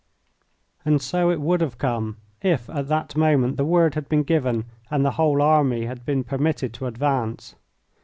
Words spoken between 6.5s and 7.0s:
to